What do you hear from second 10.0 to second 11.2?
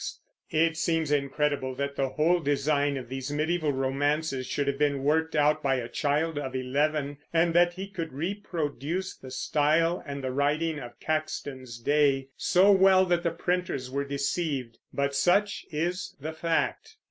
and the writing of